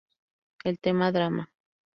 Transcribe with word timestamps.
El 0.63 0.79
tema 0.79 1.11
Drama! 1.11 1.51